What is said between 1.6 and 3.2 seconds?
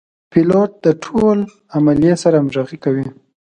عملې سره همغږي کوي.